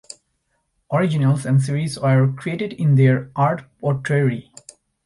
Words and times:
Originals 0.91 1.45
and 1.45 1.61
series 1.61 1.99
were 1.99 2.33
created 2.35 2.73
in 2.73 2.95
their 2.95 3.29
art 3.35 3.65
pottery. 3.79 4.51